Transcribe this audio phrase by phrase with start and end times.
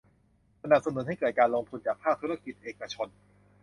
[0.63, 3.07] สนับสนุนให้เกิดการลงทุนจากภาคธุรกิจเอกชน